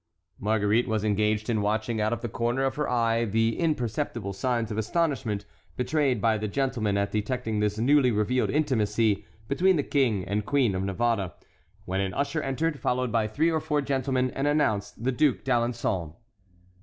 Marguerite 0.39 0.87
was 0.87 1.03
engaged 1.03 1.47
in 1.47 1.61
watching 1.61 2.01
out 2.01 2.11
of 2.11 2.21
the 2.21 2.27
corner 2.27 2.63
of 2.63 2.75
her 2.75 2.89
eye 2.89 3.23
the 3.25 3.59
imperceptible 3.59 4.33
signs 4.33 4.71
of 4.71 4.79
astonishment 4.79 5.45
betrayed 5.77 6.19
by 6.19 6.39
the 6.39 6.47
gentlemen 6.47 6.97
at 6.97 7.11
detecting 7.11 7.59
this 7.59 7.77
newly 7.77 8.09
revealed 8.09 8.49
intimacy 8.49 9.25
between 9.47 9.75
the 9.75 9.83
king 9.83 10.25
and 10.25 10.43
queen 10.43 10.73
of 10.73 10.83
Navarre, 10.83 11.33
when 11.85 12.01
an 12.01 12.15
usher 12.15 12.41
entered, 12.41 12.79
followed 12.79 13.11
by 13.11 13.27
three 13.27 13.51
or 13.51 13.59
four 13.59 13.79
gentlemen, 13.79 14.31
and 14.31 14.47
announced 14.47 15.03
the 15.03 15.11
Duc 15.11 15.43
d'Alençon. 15.43 16.15